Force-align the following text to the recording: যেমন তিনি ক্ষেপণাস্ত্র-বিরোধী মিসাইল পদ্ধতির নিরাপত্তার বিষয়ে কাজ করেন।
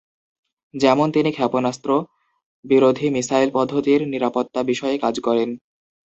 যেমন 0.73 1.07
তিনি 1.11 1.29
ক্ষেপণাস্ত্র-বিরোধী 1.31 3.07
মিসাইল 3.09 3.49
পদ্ধতির 3.53 4.01
নিরাপত্তার 4.07 4.69
বিষয়ে 4.71 4.95
কাজ 4.97 5.15
করেন। 5.19 5.49